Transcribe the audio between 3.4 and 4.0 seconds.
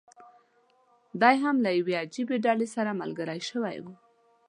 شوی و.